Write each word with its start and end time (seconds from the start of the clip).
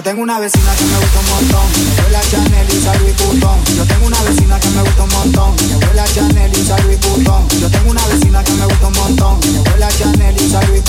Yo 0.00 0.04
tengo 0.04 0.22
una 0.22 0.38
vecina 0.38 0.74
que 0.76 0.84
me 0.84 0.96
gusta 0.96 1.20
un 1.20 1.28
montón. 1.28 1.60
Me 1.76 2.02
huele 2.04 2.16
a 2.16 2.22
Chanel 2.22 2.66
y 2.72 2.80
San 2.80 2.98
Luis 3.00 3.14
Yo 3.76 3.84
tengo 3.84 4.06
una 4.06 4.22
vecina 4.22 4.58
que 4.58 4.70
me 4.70 4.80
gusta 4.80 5.02
un 5.02 5.10
montón. 5.10 5.54
Me 5.68 5.76
huele 5.76 6.00
a 6.00 6.04
Chanel 6.06 6.52
y 6.56 6.64
San 6.64 6.82
Luis 6.86 6.98
Yo 7.60 7.68
tengo 7.68 7.90
una 7.90 8.06
vecina 8.06 8.42
que 8.42 8.52
me 8.52 8.64
gusta 8.64 8.86
un 8.86 8.92
montón. 8.94 9.40
Me 9.52 9.60
huele 9.60 9.84
a 9.84 9.90
Chanel 9.90 10.36
y 10.40 10.48
San 10.48 10.66
Luis 10.68 10.82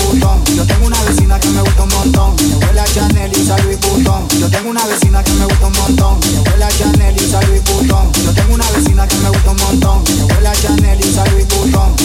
Yo 0.48 0.64
tengo 0.66 0.86
una 0.86 1.02
vecina 1.04 1.38
que 1.38 1.48
me 1.50 1.60
gusta 1.60 1.82
un 1.82 1.88
montón. 1.90 2.36
Me 2.40 2.56
huele 2.56 2.80
a 2.80 2.84
Chanel 2.86 3.32
y 3.36 3.46
San 3.46 3.62
Luis 3.66 3.78
Yo 4.40 4.48
tengo 4.48 4.70
una 4.70 4.86
vecina 4.86 5.22
que 5.22 5.32
me 5.32 5.44
gusta 5.44 5.66
un 5.66 5.72
montón. 5.74 6.20
Me 6.32 6.40
huele 6.48 6.64
a 6.64 6.68
Chanel 6.70 7.16
y 7.20 7.30
San 7.30 7.46
Luis 7.50 7.62
Yo 7.84 8.32
tengo 8.32 8.54
una 8.54 8.70
vecina 8.70 9.06
que 9.08 9.16
me 9.18 9.28
gusta 9.28 9.50
un 9.50 9.56
montón. 9.58 10.04
Me 10.16 10.24
huele 10.24 10.48
a 10.48 10.54
Chanel 10.56 11.00
y 11.04 11.12
San 11.12 11.30
Luis 11.34 11.48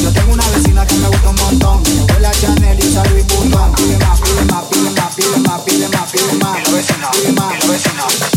Yo 0.04 0.12
tengo 0.12 0.34
una 0.34 0.50
vecina 0.50 0.86
que 0.86 0.96
me 0.96 1.08
gusta 1.08 1.30
un 1.30 1.36
montón. 1.38 1.84
Me 1.84 2.14
huele 2.14 2.28
a 2.28 2.32
Chanel 2.34 2.80
y 2.84 2.94
San 2.94 3.10
Luis 3.14 3.24
Pide 3.78 3.98
más, 3.98 4.20
pide 4.20 4.46
más, 4.46 4.66
pide 4.66 4.90
más, 4.92 5.16
pide 5.16 5.38
más, 5.38 5.62
pide 5.62 5.88
más, 5.88 6.12
pide 6.12 6.34
más 6.44 6.97
vecino, 6.98 7.52
el 7.52 7.70
vecino. 7.70 8.37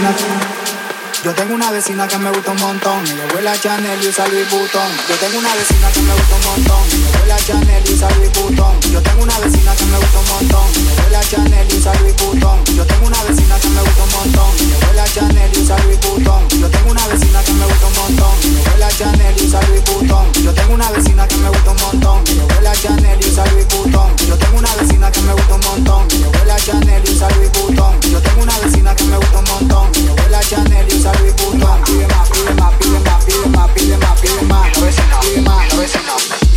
Thank 0.00 0.54
you. 0.54 0.59
Yo 1.24 1.34
tengo 1.34 1.54
una 1.54 1.70
vecina 1.70 2.08
que 2.08 2.16
me 2.18 2.30
gusta 2.30 2.52
un 2.52 2.60
montón. 2.60 3.04
Ella 3.06 3.26
huele 3.34 3.48
a 3.50 3.60
Chanel 3.60 4.02
y 4.02 4.08
usa 4.08 4.26
Louis 4.28 4.48
Vuitton. 4.50 4.90
Yo 5.08 5.16
tengo 5.16 5.38
una 5.38 5.54
vecina 5.54 5.90
que 5.92 6.00
me 6.00 6.14
gusta 6.14 6.36
un 6.36 6.44
montón. 6.44 6.82
Ella 6.92 7.20
huele 7.20 7.32
a 7.32 7.36
Chanel 7.36 7.82
y 7.86 7.92
usa 7.92 8.10
Louis 8.16 8.32
Vuitton. 8.32 8.80
Yo 8.92 9.02
tengo 9.02 9.22
una 9.22 9.38
vecina 9.38 9.74
que 9.76 9.84
me 9.84 9.98
gusta 9.98 10.18
un 10.18 10.28
montón. 10.28 10.66
Ella 10.76 10.94
huele 11.02 11.16
a 11.16 11.22
Chanel 11.22 11.66
y 11.68 11.76
usa 11.76 11.92
Louis 12.00 12.16
Vuitton. 12.16 12.64
Yo 12.76 12.86
tengo 12.86 13.06
una 13.06 13.22
vecina 13.24 13.58
que 13.60 13.68
me 13.68 13.80
gusta 13.82 14.02
un 14.02 14.12
montón. 14.12 14.50
Ella 14.60 14.76
huele 14.80 15.00
a 15.00 15.06
Chanel 15.06 15.50
y 15.52 15.60
usa 15.60 15.76
Louis 15.84 16.00
Vuitton. 16.00 16.48
Yo 16.48 16.70
tengo 16.70 16.90
una 16.90 17.06
vecina 17.06 17.42
que 17.42 17.52
me 17.52 17.66
gusta 17.66 17.86
un 17.86 17.94
montón. 17.94 18.34
Ella 18.40 18.62
huele 18.70 18.84
a 18.84 18.90
Chanel 18.90 19.34
y 19.36 19.44
usa 19.44 19.60
Louis 19.68 19.84
Vuitton. 19.84 20.32
Yo 20.40 20.52
tengo 20.54 20.74
una 20.74 20.90
vecina 20.90 21.28
que 21.28 21.36
me 21.36 21.48
gusta 21.50 21.70
un 21.70 21.76
montón. 21.82 22.24
Ella 22.26 22.44
huele 22.48 22.68
a 22.68 22.74
Chanel 22.74 23.18
y 23.20 23.28
usa 23.28 23.44
Louis 23.52 23.66
Vuitton. 23.68 24.16
Yo 24.26 24.38
tengo 24.38 24.58
una 24.58 24.74
vecina 24.74 25.12
que 25.12 25.20
me 25.20 25.32
gusta 25.34 25.54
un 25.54 25.60
montón. 25.60 26.08
Ella 26.10 26.28
huele 26.28 26.52
a 26.52 26.56
Chanel 26.56 27.02
y 27.04 27.12
usa 27.12 27.28
Louis 27.36 27.50
Vuitton. 27.52 28.00
Yo 28.10 28.20
tengo 28.22 28.42
una 28.42 28.58
vecina 28.58 28.96
que 28.96 29.04
me 29.04 29.16
gusta 29.16 29.38
un 29.38 29.44
montón. 29.44 29.90
Ella 29.94 30.12
huele 30.14 30.36
a 30.36 30.40
Chanel 30.40 30.86
y 30.88 30.96
usa 30.96 31.09
Louis 31.18 31.34
Vuitton 31.36 31.82
pide 31.84 32.06
más, 32.06 32.28
pide 32.30 32.54
más, 32.54 32.74
pide 32.74 33.00
más, 33.00 33.24
pide 33.24 33.48
más, 33.48 33.70
pide 33.72 33.96
más, 33.96 34.20
pide 34.20 34.42
más, 34.46 34.70
pide 34.70 35.40
más, 35.40 35.68
pide 35.68 36.49